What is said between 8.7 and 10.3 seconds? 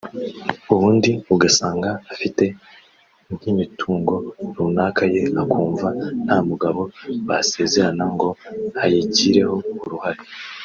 ayigireho uruhare